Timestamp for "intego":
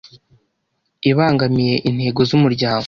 1.89-2.19